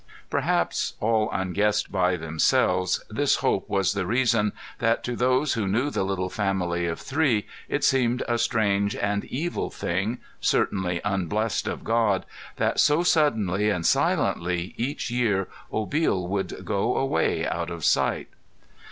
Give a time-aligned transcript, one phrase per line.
[0.31, 5.91] Perhaps, all unguessed by themselves, this hope was the reason that, to those who knew
[5.91, 11.83] the little family of three, it seemed a strange and evil thing, certainly unblessed of
[11.83, 12.25] God,
[12.55, 18.29] that so suddenly and silently each year Obil should go away out of sight.